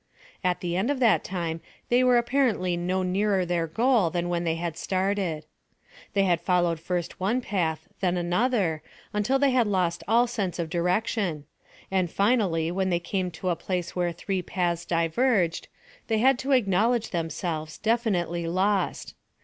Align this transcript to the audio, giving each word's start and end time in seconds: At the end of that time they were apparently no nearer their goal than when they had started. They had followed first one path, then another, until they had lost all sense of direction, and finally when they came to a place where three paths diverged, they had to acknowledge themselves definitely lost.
At 0.43 0.61
the 0.61 0.75
end 0.75 0.89
of 0.89 0.99
that 0.99 1.23
time 1.23 1.61
they 1.89 2.03
were 2.03 2.17
apparently 2.17 2.75
no 2.75 3.03
nearer 3.03 3.45
their 3.45 3.67
goal 3.67 4.09
than 4.09 4.29
when 4.29 4.45
they 4.45 4.55
had 4.55 4.75
started. 4.75 5.45
They 6.13 6.23
had 6.23 6.41
followed 6.41 6.79
first 6.79 7.19
one 7.19 7.39
path, 7.39 7.87
then 7.99 8.17
another, 8.17 8.81
until 9.13 9.37
they 9.37 9.51
had 9.51 9.67
lost 9.67 10.01
all 10.07 10.25
sense 10.25 10.57
of 10.57 10.71
direction, 10.71 11.45
and 11.91 12.09
finally 12.09 12.71
when 12.71 12.89
they 12.89 12.99
came 12.99 13.29
to 13.29 13.49
a 13.49 13.55
place 13.55 13.95
where 13.95 14.11
three 14.11 14.41
paths 14.41 14.85
diverged, 14.85 15.67
they 16.07 16.17
had 16.17 16.39
to 16.39 16.51
acknowledge 16.51 17.11
themselves 17.11 17.77
definitely 17.77 18.47
lost. 18.47 19.13